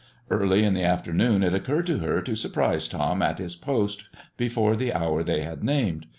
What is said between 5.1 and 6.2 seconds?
they had named.